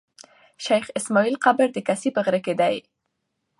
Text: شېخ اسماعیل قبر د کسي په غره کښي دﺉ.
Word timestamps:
شېخ 0.65 0.85
اسماعیل 0.99 1.35
قبر 1.45 1.67
د 1.73 1.77
کسي 1.87 2.09
په 2.15 2.21
غره 2.25 2.39
کښي 2.45 2.53
دﺉ. 2.59 2.81